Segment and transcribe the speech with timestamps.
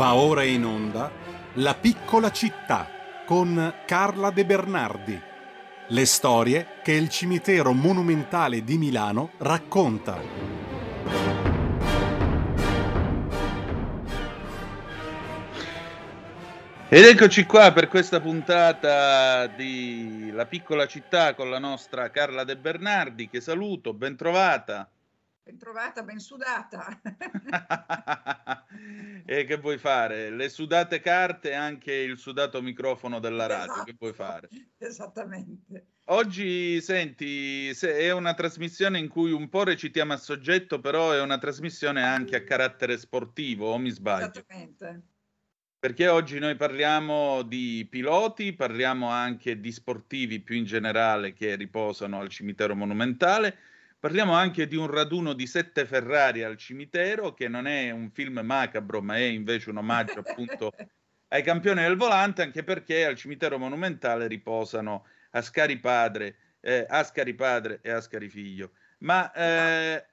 [0.00, 1.12] Va ora in onda
[1.56, 2.88] La piccola città
[3.26, 5.20] con Carla De Bernardi.
[5.88, 10.18] Le storie che il cimitero monumentale di Milano racconta.
[16.88, 22.56] Ed eccoci qua per questa puntata di La piccola città con la nostra Carla De
[22.56, 24.88] Bernardi, che saluto, ben trovata.
[25.42, 27.00] Ben trovata, ben sudata.
[29.24, 30.30] e che vuoi fare?
[30.30, 34.48] Le sudate carte e anche il sudato microfono della radio, esatto, che vuoi fare?
[34.78, 35.86] Esattamente.
[36.10, 41.38] Oggi, senti, è una trasmissione in cui un po' recitiamo a soggetto, però è una
[41.38, 44.30] trasmissione anche a carattere sportivo, o mi sbaglio?
[44.30, 45.02] Esattamente.
[45.80, 52.20] Perché oggi noi parliamo di piloti, parliamo anche di sportivi più in generale che riposano
[52.20, 53.56] al cimitero monumentale
[54.00, 58.40] Parliamo anche di un raduno di sette Ferrari al cimitero, che non è un film
[58.42, 60.72] macabro, ma è invece un omaggio appunto
[61.28, 67.80] ai campioni del volante, anche perché al cimitero monumentale riposano Ascari padre, eh, Ascari padre
[67.82, 68.70] e Ascari figlio.
[69.00, 70.06] Ma eh,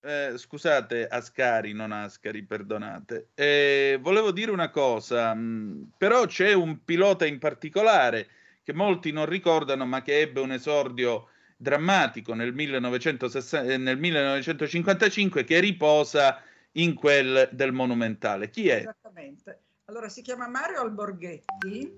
[0.00, 3.32] eh, scusate, Ascari, non Ascari, perdonate.
[3.34, 8.28] Eh, volevo dire una cosa, mh, mm, però c'è un pilota in particolare
[8.62, 11.28] che molti non ricordano, ma che ebbe un esordio
[11.60, 16.40] drammatico nel, 1960, eh, nel 1955 che riposa
[16.72, 18.48] in quel del Monumentale.
[18.48, 18.76] Chi è?
[18.76, 19.60] Esattamente.
[19.84, 21.92] Allora si chiama Mario Alborghetti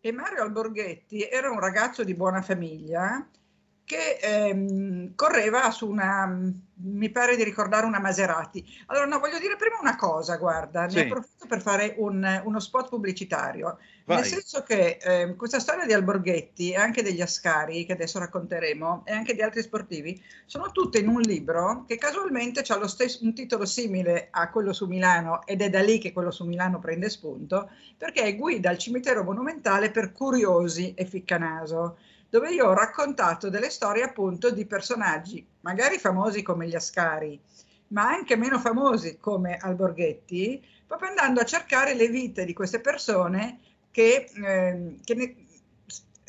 [0.00, 3.26] e Mario Alborghetti era un ragazzo di buona famiglia
[3.86, 6.26] che ehm, correva su una,
[6.74, 8.66] mi pare di ricordare una Maserati.
[8.86, 10.96] Allora, no, voglio dire prima una cosa, guarda, sì.
[10.96, 14.16] ne approfitto per fare un, uno spot pubblicitario, Vai.
[14.16, 19.04] nel senso che eh, questa storia di Alborghetti e anche degli Ascari, che adesso racconteremo,
[19.06, 23.34] e anche di altri sportivi, sono tutte in un libro che casualmente ha stesso, un
[23.34, 27.08] titolo simile a quello su Milano ed è da lì che quello su Milano prende
[27.08, 31.98] spunto, perché è Guida al cimitero monumentale per curiosi e ficcanaso
[32.28, 37.40] dove io ho raccontato delle storie appunto di personaggi, magari famosi come gli Ascari,
[37.88, 43.60] ma anche meno famosi come Alborghetti, proprio andando a cercare le vite di queste persone
[43.90, 45.34] che, eh, che ne,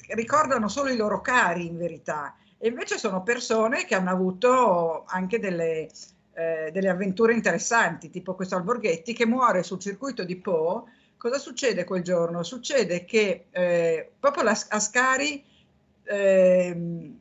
[0.09, 5.40] ricordano solo i loro cari in verità, e invece sono persone che hanno avuto anche
[5.40, 5.90] delle,
[6.34, 10.88] eh, delle avventure interessanti, tipo questo Alborghetti che muore sul circuito di Po.
[11.18, 12.44] Cosa succede quel giorno?
[12.44, 15.44] Succede che eh, proprio l'Ascari
[16.07, 17.16] eh,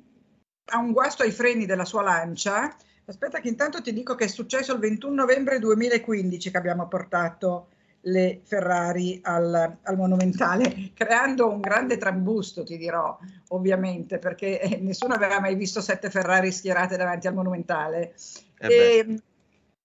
[0.64, 2.74] ha un guasto ai freni della sua lancia.
[3.04, 7.68] Aspetta che intanto ti dico che è successo il 21 novembre 2015 che abbiamo portato
[8.06, 15.14] le Ferrari al, al, Monumentale, creando un grande trambusto, ti dirò, ovviamente, perché eh, nessuno
[15.14, 18.14] aveva mai visto sette Ferrari schierate davanti al Monumentale.
[18.58, 19.20] Eh e,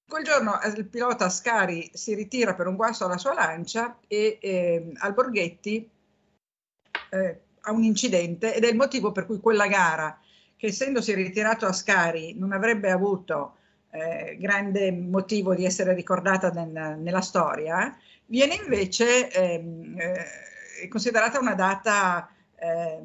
[0.08, 4.38] quel giorno eh, il pilota Ascari si ritira per un guasto alla sua lancia e
[4.42, 5.90] eh, Alborghetti
[7.12, 10.20] eh, a un incidente ed è il motivo per cui quella gara,
[10.56, 13.56] che essendosi ritirato Ascari non avrebbe avuto
[13.92, 17.96] eh, grande motivo di essere ricordata nel, nella storia,
[18.26, 23.02] viene invece ehm, eh, considerata una data eh,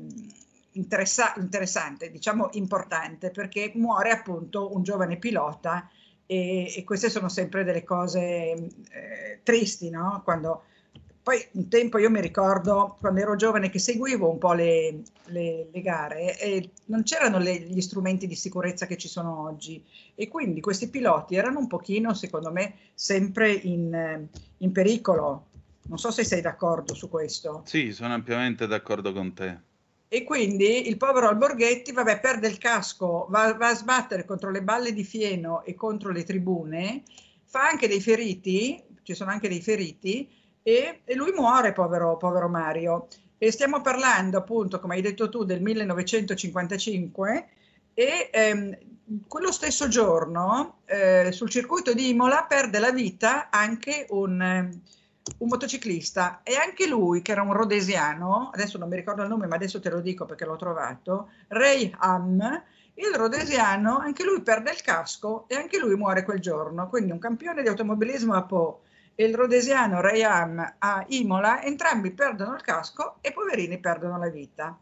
[0.72, 5.88] interessa- interessante, diciamo importante, perché muore appunto un giovane pilota
[6.26, 10.22] e, e queste sono sempre delle cose eh, tristi, no?
[10.24, 10.64] Quando
[11.26, 15.66] poi un tempo io mi ricordo quando ero giovane che seguivo un po' le, le,
[15.72, 20.28] le gare e non c'erano le, gli strumenti di sicurezza che ci sono oggi e
[20.28, 24.24] quindi questi piloti erano un pochino, secondo me, sempre in,
[24.58, 25.46] in pericolo.
[25.88, 27.62] Non so se sei d'accordo su questo.
[27.64, 29.58] Sì, sono ampiamente d'accordo con te.
[30.06, 34.62] E quindi il povero Alborghetti, vabbè, perde il casco, va, va, a sbattere contro le
[34.62, 37.02] balle di fieno e contro le tribune,
[37.42, 42.48] fa anche dei feriti, ci sono anche dei feriti, e, e lui muore, povero, povero
[42.48, 43.06] Mario.
[43.38, 47.48] E stiamo parlando appunto, come hai detto tu, del 1955
[47.94, 48.76] e ehm,
[49.28, 56.40] quello stesso giorno eh, sul circuito di Imola perde la vita anche un, un, motociclista.
[56.42, 59.78] E anche lui che era un rodesiano, adesso non mi ricordo il nome ma adesso
[59.78, 62.40] te lo dico perché l'ho trovato, Ray Ham,
[62.94, 67.20] il rodesiano, anche lui perde il casco e anche lui muore quel giorno, quindi un
[67.20, 68.80] campione di automobilismo a Po
[69.16, 74.78] e il rodesiano Rayam a Imola, entrambi perdono il casco e poverini perdono la vita.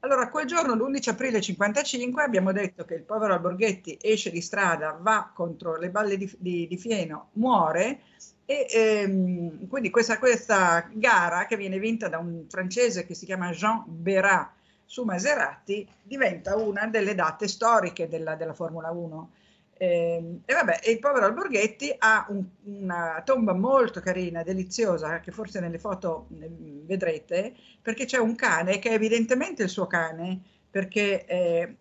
[0.00, 4.96] Allora, quel giorno, l'11 aprile 55, abbiamo detto che il povero Alborghetti esce di strada,
[5.00, 8.02] va contro le balle di, di, di fieno, muore
[8.44, 13.50] e ehm, quindi questa, questa, gara che viene vinta da un francese che si chiama
[13.50, 14.50] Jean Berat
[14.84, 19.30] su Maserati diventa una delle date storiche della, della Formula 1
[19.80, 25.60] Eh, e vabbè, il povero Alborghetti ha un, una tomba molto carina, deliziosa, che forse
[25.60, 31.72] nelle foto vedrete, perché c'è un cane che è evidentemente il suo cane, perché è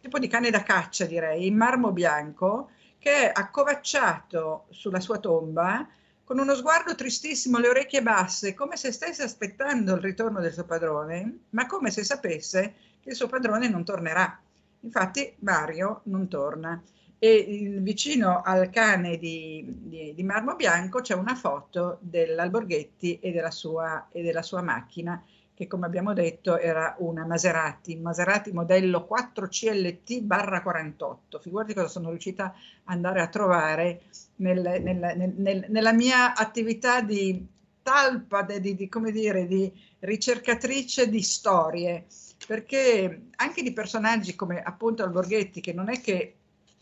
[0.00, 5.88] tipo di cane da caccia, direi, in marmo bianco, che è accovacciato sulla sua tomba
[6.22, 10.64] con uno sguardo tristissimo, le orecchie basse, come se stesse aspettando il ritorno del suo
[10.64, 14.40] padrone, ma come se sapesse che il suo padrone non tornerà.
[14.82, 16.80] Infatti Mario non torna
[17.22, 23.50] e vicino al cane di, di, di, marmo bianco c'è una foto dell'Alborghetti e della,
[23.50, 25.22] sua, e della sua macchina
[25.52, 31.38] che come abbiamo detto era una Maserati, Maserati modello 4CLT-48.
[31.38, 32.52] Figurati cosa sono riuscita ad
[32.84, 34.04] andare a trovare
[34.36, 37.46] nel, nel, nel, nella mia attività di
[37.82, 42.06] talpa, di, di, come dire, di ricercatrice di storie,
[42.46, 46.36] perché anche di personaggi come appunto Alborghetti, che non è che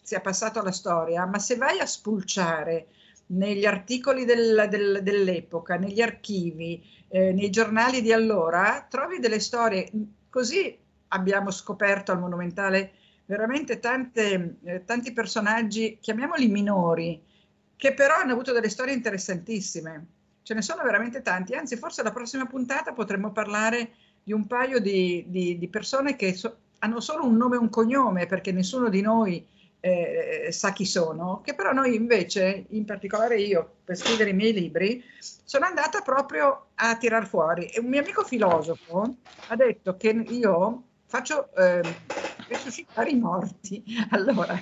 [0.08, 2.87] sia passato alla storia, ma se vai a spulciare
[3.26, 9.90] negli articoli del, del, dell'epoca, negli archivi, eh, nei giornali di allora, trovi delle storie,
[10.31, 10.75] così
[11.08, 12.93] abbiamo scoperto al Monumentale
[13.26, 17.22] veramente tante, eh, tanti personaggi, chiamiamoli minori,
[17.76, 20.06] che però hanno avuto delle storie interessantissime.
[20.43, 23.90] Ce ne sono veramente tanti, anzi forse la prossima puntata potremmo parlare
[24.22, 27.69] di un paio di, di, di persone che so, hanno solo un nome e un
[27.69, 33.41] cognome, perché nessuno di noi eh, sa chi sono, che però noi invece, in particolare
[33.41, 37.67] io, per scrivere i miei libri, sono andata proprio a tirar fuori.
[37.67, 39.17] E un mio amico filosofo
[39.49, 41.83] ha detto che io faccio eh,
[42.49, 43.83] risuscitare i morti.
[44.11, 44.61] Allora,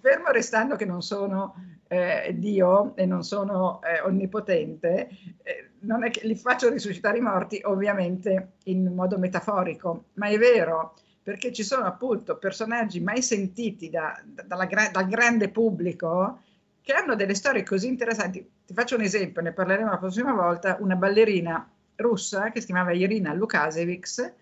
[0.00, 1.54] fermo restando che non sono
[1.88, 5.08] eh, Dio e non sono eh, onnipotente,
[5.42, 10.38] eh, non è che li faccio risuscitare i morti ovviamente in modo metaforico, ma è
[10.38, 16.40] vero perché ci sono appunto personaggi mai sentiti da, da, dal grande pubblico
[16.82, 18.44] che hanno delle storie così interessanti.
[18.66, 22.92] Ti faccio un esempio, ne parleremo la prossima volta, una ballerina russa che si chiamava
[22.92, 24.34] Irina Lukasevich,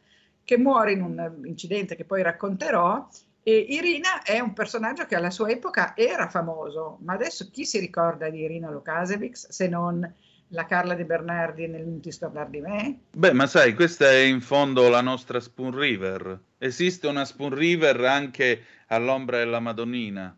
[0.42, 3.06] che muore in un incidente che poi racconterò,
[3.42, 7.78] e Irina è un personaggio che alla sua epoca era famoso, ma adesso chi si
[7.78, 10.14] ricorda di Irina Lukasevich se non
[10.50, 13.00] la Carla De Bernardi nel Non ti parlare di me?
[13.12, 16.38] Beh, ma sai, questa è in fondo la nostra Spoon River.
[16.58, 20.36] Esiste una Spoon River anche all'ombra della Madonnina.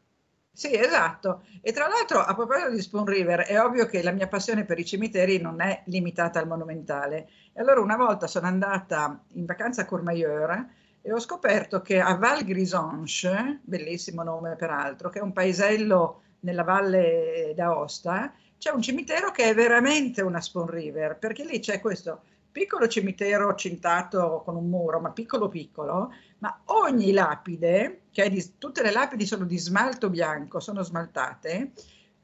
[0.55, 1.45] Sì, esatto.
[1.63, 4.79] E tra l'altro, a proposito di Spoon River, è ovvio che la mia passione per
[4.79, 7.29] i cimiteri non è limitata al monumentale.
[7.55, 10.67] E allora una volta sono andata in vacanza a Courmayeur
[11.01, 16.65] e ho scoperto che a Val Grisonche, bellissimo nome peraltro, che è un paesello nella
[16.65, 22.23] valle d'Aosta, c'è un cimitero che è veramente una Spoon River, perché lì c'è questo
[22.53, 28.85] piccolo cimitero cintato con un muro, ma piccolo piccolo, ma ogni lapide, che di, tutte
[28.85, 31.73] le lapidi sono di smalto bianco, sono smaltate,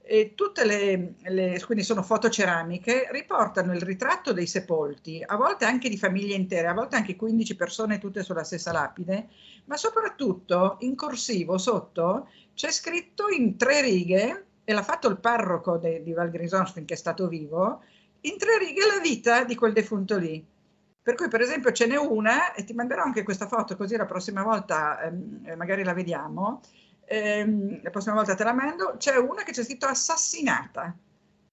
[0.01, 5.89] e tutte le, le, quindi sono fotoceramiche, riportano il ritratto dei sepolti, a volte anche
[5.89, 9.27] di famiglie intere, a volte anche 15 persone tutte sulla stessa lapide,
[9.65, 15.79] ma soprattutto in corsivo sotto c'è scritto in tre righe e l'ha fatto il parroco
[15.79, 17.83] de, di Val Grisons finché è stato vivo,
[18.21, 20.45] in tre righe la vita di quel defunto lì.
[21.01, 24.05] Per cui, per esempio, ce n'è una, e ti manderò anche questa foto, così la
[24.05, 26.61] prossima volta ehm, magari la vediamo.
[27.07, 28.97] Ehm, la prossima volta te la mando.
[28.99, 30.95] C'è una che c'è scritto assassinata.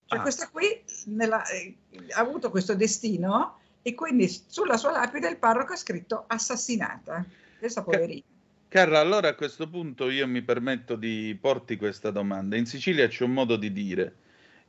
[0.07, 0.21] Cioè, ah.
[0.21, 1.73] questa qui nella, eh,
[2.15, 7.23] ha avuto questo destino e quindi sulla sua lapide il parroco ha scritto assassinata.
[7.59, 8.34] Questa poverina.
[8.67, 12.57] Carla, allora a questo punto io mi permetto di porti questa domanda.
[12.57, 14.15] In Sicilia c'è un modo di dire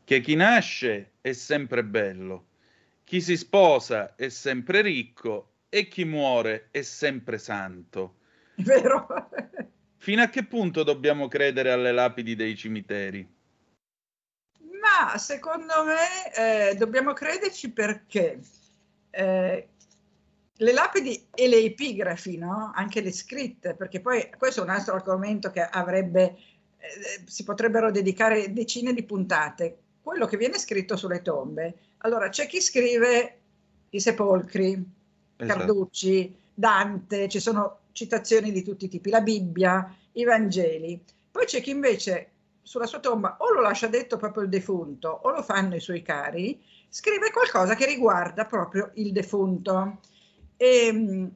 [0.05, 2.47] che chi nasce è sempre bello,
[3.03, 8.19] chi si sposa è sempre ricco e chi muore è sempre santo.
[8.57, 9.07] Vero?
[9.97, 13.29] Fino a che punto dobbiamo credere alle lapidi dei cimiteri?
[14.81, 18.38] Ma secondo me eh, dobbiamo crederci perché
[19.11, 19.69] eh,
[20.58, 22.72] le lapidi e le epigrafi, no?
[22.75, 26.36] anche le scritte, perché poi questo è un altro argomento che avrebbe,
[26.78, 31.75] eh, si potrebbero dedicare decine di puntate, quello che viene scritto sulle tombe.
[31.98, 33.38] Allora, c'è chi scrive
[33.90, 34.72] i sepolcri,
[35.36, 35.58] esatto.
[35.58, 41.02] Carducci, Dante, ci sono citazioni di tutti i tipi, la Bibbia, i Vangeli.
[41.30, 42.30] Poi c'è chi invece
[42.62, 46.02] sulla sua tomba o lo lascia detto proprio il defunto o lo fanno i suoi
[46.02, 50.00] cari, scrive qualcosa che riguarda proprio il defunto.
[50.56, 51.30] E, ehm,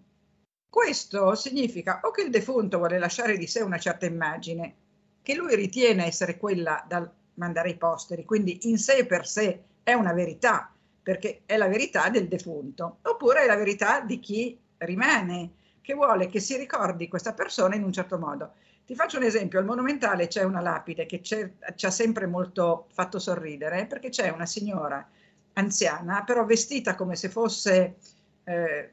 [0.68, 4.74] questo significa o che il defunto vuole lasciare di sé una certa immagine,
[5.22, 9.92] che lui ritiene essere quella da mandare ai posteri, quindi in sé per sé è
[9.94, 10.72] una verità,
[11.02, 16.28] perché è la verità del defunto, oppure è la verità di chi rimane, che vuole
[16.28, 18.52] che si ricordi questa persona in un certo modo.
[18.86, 23.18] Ti faccio un esempio, al Monumentale c'è una lapide che ci ha sempre molto fatto
[23.18, 25.06] sorridere perché c'è una signora
[25.54, 27.96] anziana, però vestita come se fosse
[28.44, 28.90] eh,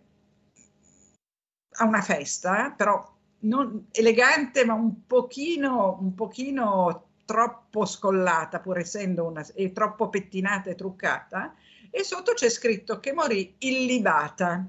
[1.78, 9.26] a una festa, però non elegante ma un pochino, un pochino troppo scollata, pur essendo
[9.26, 11.54] una, e troppo pettinata e truccata,
[11.92, 14.66] e sotto c'è scritto che morì illibata.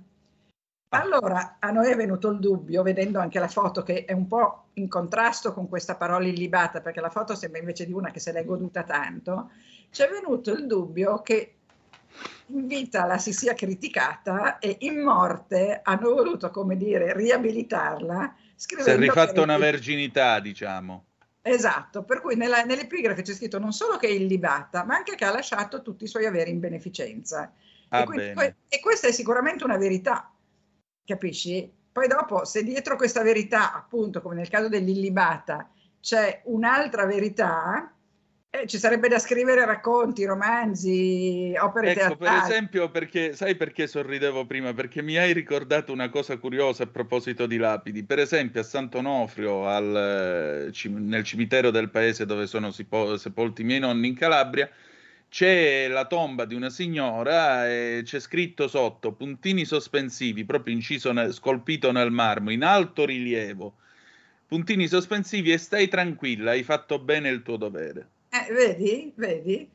[0.90, 1.00] Ah.
[1.00, 4.68] Allora a noi è venuto il dubbio, vedendo anche la foto che è un po'
[4.74, 8.32] in contrasto con questa parola illibata, perché la foto sembra invece di una che se
[8.32, 9.50] l'è goduta tanto,
[9.90, 11.57] ci è venuto il dubbio che
[12.46, 18.34] in vita la si sia criticata e in morte hanno voluto, come dire, riabilitarla.
[18.54, 21.04] Si è rifatta una verginità, diciamo.
[21.42, 25.24] Esatto, per cui nella, nell'epigrafe c'è scritto non solo che è illibata, ma anche che
[25.24, 27.52] ha lasciato tutti i suoi averi in beneficenza.
[27.88, 30.30] Ah, e, quindi, e questa è sicuramente una verità,
[31.04, 31.72] capisci?
[31.90, 37.92] Poi dopo, se dietro questa verità, appunto, come nel caso dell'illibata, c'è un'altra verità,
[38.50, 42.40] eh, ci sarebbe da scrivere racconti, romanzi, opere ecco, teatrali.
[42.40, 44.72] Per esempio, perché, sai perché sorridevo prima?
[44.72, 48.04] Perché mi hai ricordato una cosa curiosa a proposito di lapidi.
[48.04, 53.80] Per esempio, a Sant'Onofrio, al, eh, nel cimitero del paese dove sono sepolti i miei
[53.80, 54.70] nonni in Calabria,
[55.28, 61.34] c'è la tomba di una signora e c'è scritto sotto puntini sospensivi, proprio inciso, nel,
[61.34, 63.74] scolpito nel marmo, in alto rilievo.
[64.46, 68.16] Puntini sospensivi e stai tranquilla, hai fatto bene il tuo dovere.
[68.46, 69.70] Eh, vedi, vedi?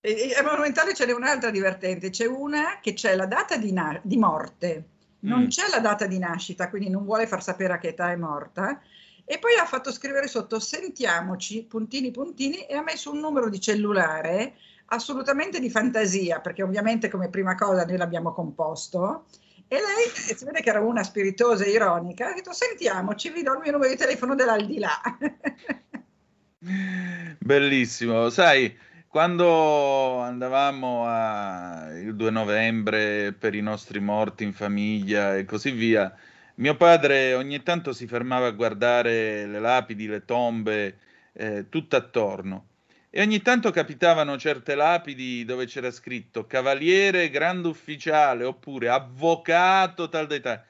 [0.00, 4.00] E, e, Monumentale ce n'è un'altra divertente, c'è una che c'è la data di, na-
[4.02, 4.84] di morte,
[5.20, 5.48] non mm.
[5.48, 8.80] c'è la data di nascita, quindi non vuole far sapere a che età è morta,
[9.24, 13.60] e poi ha fatto scrivere sotto sentiamoci, puntini puntini, e ha messo un numero di
[13.60, 14.54] cellulare
[14.86, 19.24] assolutamente di fantasia, perché ovviamente come prima cosa noi l'abbiamo composto,
[19.68, 23.54] e lei, si vede che era una spiritosa e ironica, ha detto sentiamoci, vi do
[23.54, 25.00] il mio numero di telefono dell'aldilà.
[27.46, 28.76] Bellissimo, sai,
[29.06, 36.12] quando andavamo a, il 2 novembre per i nostri morti in famiglia e così via,
[36.56, 40.98] mio padre ogni tanto si fermava a guardare le lapidi, le tombe,
[41.34, 42.66] eh, tutto attorno.
[43.08, 50.26] E ogni tanto capitavano certe lapidi dove c'era scritto cavaliere grande ufficiale oppure avvocato tal
[50.26, 50.60] dei tal.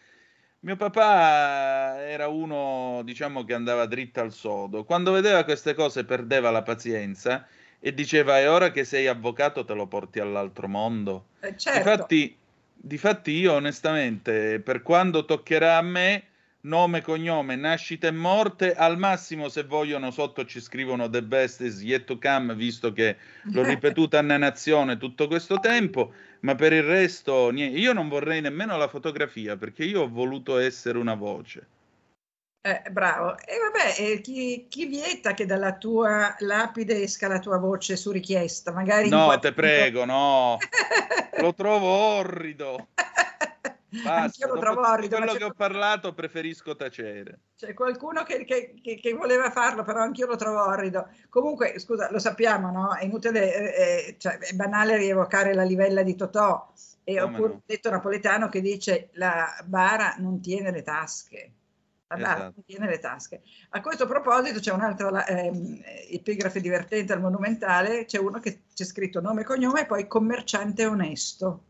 [0.67, 4.83] Mio papà era uno, diciamo, che andava dritto al sodo.
[4.83, 7.47] Quando vedeva queste cose perdeva la pazienza
[7.79, 11.27] e diceva: E ora che sei avvocato te lo porti all'altro mondo.
[11.39, 11.79] Eh, certo.
[11.79, 12.37] Difatti,
[12.75, 16.25] difatti, io onestamente, per quando toccherà a me,
[16.67, 21.83] nome, cognome, nascita e morte, al massimo se vogliono sotto ci scrivono The best is
[21.83, 26.83] yet to come, visto che l'ho ripetuta a nazione tutto questo tempo ma per il
[26.83, 27.79] resto niente.
[27.79, 31.67] Io non vorrei nemmeno la fotografia perché io ho voluto essere una voce.
[32.61, 33.37] Eh, bravo.
[33.39, 38.11] E vabbè, eh, chi, chi, vieta che dalla tua lapide esca la tua voce su
[38.11, 38.73] richiesta?
[38.73, 40.59] Magari no, te prego, no.
[41.41, 42.89] Lo trovo orrido.
[44.03, 45.17] Basta, Anch'io lo trovo orrido.
[45.17, 47.41] Quello che ho parlato preferisco tacere.
[47.57, 51.09] C'è qualcuno che, che, che, che, voleva farlo, però anch'io lo trovo orrido.
[51.29, 52.95] Comunque, scusa, lo sappiamo, no?
[52.95, 56.73] È inutile, eh, eh cioè, è banale rievocare la livella di Totò.
[57.09, 57.62] E ho pure no?
[57.65, 61.53] detto napoletano che dice la bara non tiene le tasche.
[62.09, 62.53] La bara esatto.
[62.57, 63.43] non tiene le tasche.
[63.71, 65.53] A questo proposito c'è un'altra eh,
[66.11, 70.85] epigrafe divertente al Monumentale, c'è uno che c'è scritto nome e cognome e poi commerciante
[70.85, 71.62] onesto.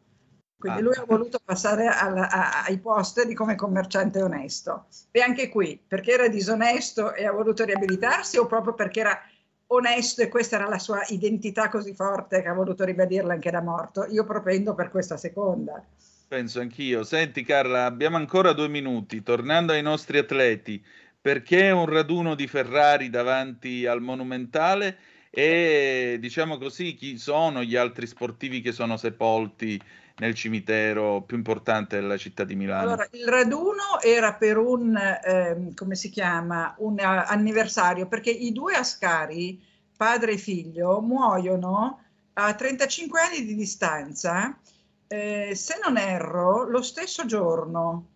[0.59, 0.83] Quindi ah.
[0.83, 4.87] lui ha voluto passare alla, a, ai post di come commerciante onesto.
[5.11, 9.21] E anche qui, perché era disonesto e ha voluto riabilitarsi o proprio perché era
[9.69, 13.61] onesto e questa era la sua identità così forte che ha voluto ribadirla anche da
[13.61, 14.07] morto?
[14.07, 15.85] Io propendo per questa seconda.
[16.29, 17.05] Penso anch'io.
[17.05, 19.23] Senti Carla, abbiamo ancora due minuti.
[19.23, 20.83] Tornando ai nostri atleti,
[21.21, 24.99] perché un raduno di Ferrari davanti al Monumentale?
[25.31, 29.81] E diciamo così, chi sono gli altri sportivi che sono sepolti
[30.19, 32.83] nel cimitero più importante della città di Milano?
[32.83, 38.75] Allora, il raduno era per un, eh, come si chiama, un anniversario, perché i due
[38.75, 39.63] Ascari,
[39.97, 42.01] padre e figlio, muoiono
[42.35, 44.59] a 35 anni di distanza,
[45.07, 48.11] eh, se non erro, lo stesso giorno.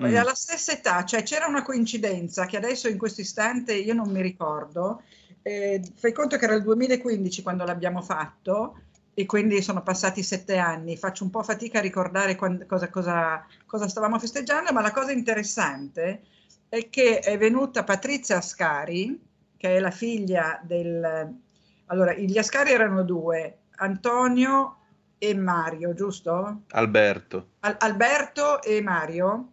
[0.00, 0.16] Mm.
[0.16, 4.22] alla stessa età, cioè c'era una coincidenza che adesso in questo istante io non mi
[4.22, 5.02] ricordo.
[5.42, 8.78] Eh, fai conto che era il 2015 quando l'abbiamo fatto,
[9.14, 13.44] e quindi sono passati sette anni, faccio un po' fatica a ricordare quando, cosa, cosa,
[13.66, 16.22] cosa, stavamo festeggiando, ma la cosa interessante
[16.68, 19.20] è che è venuta Patrizia Ascari,
[19.56, 21.38] che è la figlia del...
[21.86, 24.76] Allora, gli Ascari erano due, Antonio
[25.18, 26.62] e Mario, giusto?
[26.70, 27.48] Alberto.
[27.60, 29.52] Al- Alberto e Mario.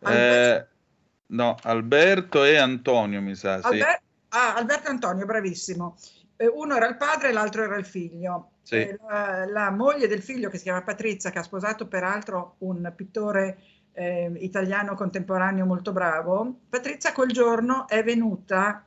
[0.00, 0.66] Alberto.
[0.66, 0.72] Eh,
[1.26, 3.60] No, Alberto e Antonio, mi sa.
[3.60, 3.66] Sì.
[3.66, 5.96] Alber- ah, Alberto e Antonio, bravissimo.
[6.36, 8.50] Eh, uno era il padre e l'altro era il figlio.
[8.64, 8.76] Sì.
[8.76, 12.90] Eh, la, la, moglie del figlio, che si chiama Patrizia, che ha sposato peraltro un
[12.96, 13.58] pittore
[13.92, 18.84] eh, italiano contemporaneo molto bravo, Patrizia quel giorno è venuta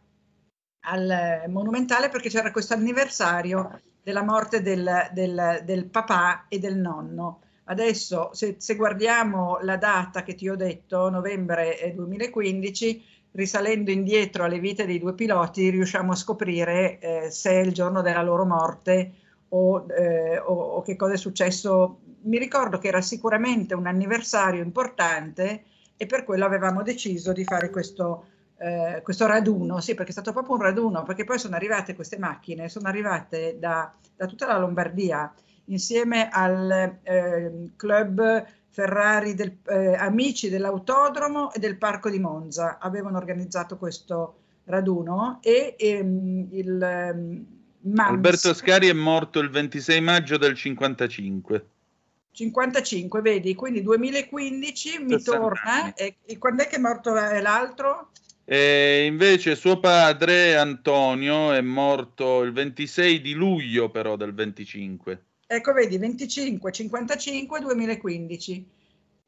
[0.81, 7.41] al Monumentale perché c'era questo anniversario della morte del, del, del papà e del nonno.
[7.65, 14.59] Adesso, se, se, guardiamo la data che ti ho detto, novembre 2015, risalendo indietro alle
[14.59, 19.11] vite dei due piloti, riusciamo a scoprire eh, se è il giorno della loro morte
[19.49, 21.99] o, eh, o, o, che cosa è successo.
[22.21, 25.63] Mi ricordo che era sicuramente un anniversario importante
[25.95, 28.25] e per quello avevamo deciso di fare questo,
[28.57, 32.17] eh, questo raduno, sì, perché è stato proprio un raduno, perché poi sono arrivate queste
[32.17, 35.33] macchine, sono arrivate da, da tutta la Lombardia
[35.65, 42.77] insieme al eh, club Ferrari del, eh, Amici dell'Autodromo e del Parco di Monza.
[42.79, 47.45] Avevano organizzato questo raduno e ehm, il
[47.93, 51.69] Mams, Alberto Scari è morto il 26 maggio del 55.
[52.31, 55.93] 55, vedi, quindi 2015 mi torna.
[55.95, 58.11] E, e, quando è che è morto l'altro?
[58.45, 65.23] E invece suo padre Antonio è morto il 26 di luglio però del 25.
[65.47, 68.69] Ecco, vedi, 25, 55, 2015.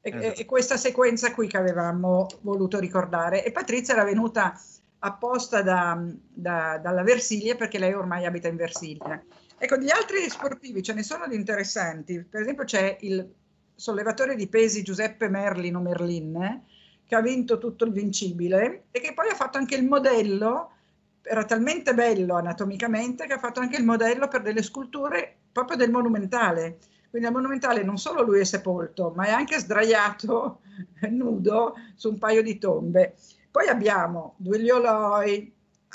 [0.01, 0.39] E, esatto.
[0.39, 3.43] e, questa sequenza qui che avevamo voluto ricordare.
[3.43, 4.57] E Patrizia era venuta
[4.99, 9.23] apposta da, da, dalla Versilia perché lei ormai abita in Versilia.
[9.57, 12.23] Ecco, gli altri sportivi ce ne sono di interessanti.
[12.23, 13.29] Per esempio c'è il
[13.75, 16.63] sollevatore di pesi Giuseppe Merlino Merlin,
[17.05, 20.71] che ha vinto tutto il vincibile e che poi ha fatto anche il modello,
[21.21, 25.91] era talmente bello anatomicamente che ha fatto anche il modello per delle sculture proprio del
[25.91, 26.77] monumentale.
[27.09, 30.61] Quindi al monumentale non solo lui è sepolto, ma è anche sdraiato
[31.09, 33.15] nudo su un paio di tombe.
[33.51, 35.53] Poi abbiamo Duilio Loi,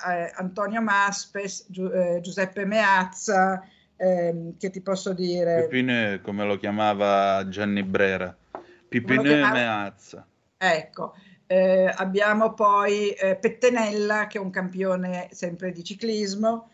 [0.08, 3.62] eh, Antonio Maspes, Gi- eh, Giuseppe Meazza,
[3.96, 5.62] eh, che ti posso dire...
[5.68, 8.36] Pipine, come lo chiamava Gianni Brera.
[8.88, 9.52] Pipine chiamava...
[9.52, 10.26] Meazza.
[10.56, 11.14] Ecco,
[11.46, 16.70] eh, abbiamo poi eh, Pettenella, che è un campione sempre di ciclismo,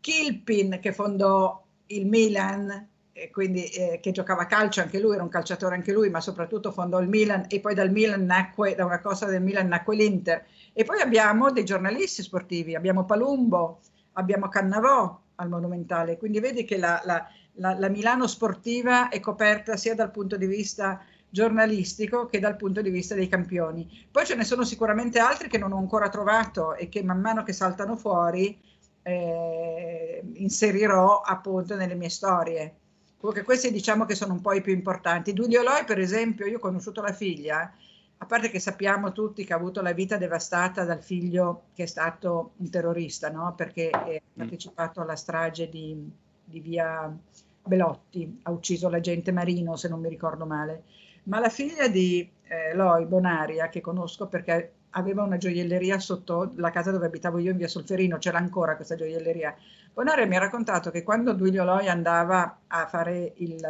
[0.00, 2.88] Kilpin, che fondò il Milan,
[3.32, 6.72] quindi eh, che giocava a calcio anche lui, era un calciatore anche lui, ma soprattutto
[6.72, 10.46] fondò il Milan e poi dal Milan nacque, da una cosa del Milan nacque l'Inter.
[10.72, 13.80] E poi abbiamo dei giornalisti sportivi, abbiamo Palumbo,
[14.12, 19.76] abbiamo Cannavò al Monumentale, quindi vedi che la, la, la, la Milano sportiva è coperta
[19.76, 24.06] sia dal punto di vista giornalistico che dal punto di vista dei campioni.
[24.10, 27.42] Poi ce ne sono sicuramente altri che non ho ancora trovato e che man mano
[27.42, 28.58] che saltano fuori
[29.02, 32.74] eh, inserirò appunto nelle mie storie.
[33.20, 35.34] Comunque questi diciamo che sono un po' i più importanti.
[35.34, 37.70] Giulio Loi, per esempio, io ho conosciuto la figlia,
[38.16, 41.86] a parte che sappiamo tutti che ha avuto la vita devastata dal figlio che è
[41.86, 43.54] stato un terrorista, no?
[43.54, 44.36] perché ha mm.
[44.36, 46.10] partecipato alla strage di,
[46.42, 47.14] di via
[47.62, 50.84] Belotti, ha ucciso l'agente Marino, se non mi ricordo male.
[51.24, 56.70] Ma la figlia di eh, Loi, Bonaria, che conosco perché aveva una gioielleria sotto la
[56.70, 59.54] casa dove abitavo io in via Solferino, c'era ancora questa gioielleria.
[59.92, 63.60] Bonaria mi ha raccontato che quando Duilio Loi andava a fare il,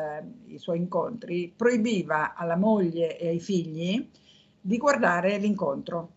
[0.46, 4.08] i suoi incontri, proibiva alla moglie e ai figli
[4.60, 6.12] di guardare l'incontro.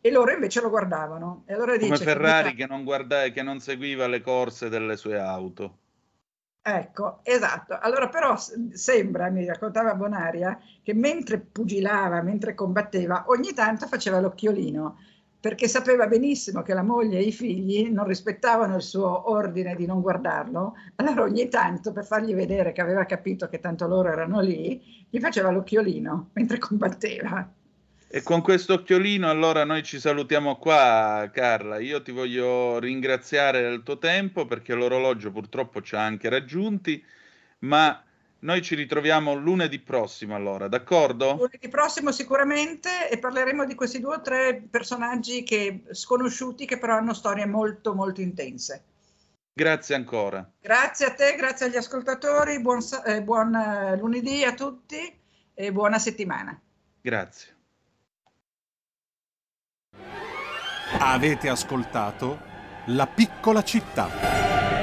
[0.00, 1.44] E loro invece lo guardavano.
[1.46, 4.96] E allora Come dice, Ferrari che, che, non guardava, che non seguiva le corse delle
[4.96, 5.78] sue auto.
[6.66, 7.78] Ecco, esatto.
[7.78, 8.36] Allora però
[8.72, 14.96] sembra, mi raccontava Bonaria, che mentre pugilava, mentre combatteva, ogni tanto faceva l'occhiolino,
[15.38, 19.84] perché sapeva benissimo che la moglie e i figli non rispettavano il suo ordine di
[19.84, 24.40] non guardarlo, allora ogni tanto per fargli vedere che aveva capito che tanto loro erano
[24.40, 27.46] lì, gli faceva l'occhiolino mentre combatteva.
[28.14, 31.80] E con questo occhiolino allora noi ci salutiamo qua, Carla.
[31.80, 37.04] Io ti voglio ringraziare del tuo tempo perché l'orologio purtroppo ci ha anche raggiunti,
[37.62, 38.00] ma
[38.38, 41.34] noi ci ritroviamo lunedì prossimo allora, d'accordo?
[41.34, 46.94] Lunedì prossimo sicuramente e parleremo di questi due o tre personaggi che, sconosciuti che però
[46.94, 48.84] hanno storie molto molto intense.
[49.52, 50.48] Grazie ancora.
[50.60, 55.18] Grazie a te, grazie agli ascoltatori, buon, eh, buon eh, lunedì a tutti
[55.52, 56.56] e buona settimana.
[57.00, 57.53] Grazie.
[60.98, 62.38] Avete ascoltato
[62.86, 64.73] La piccola città.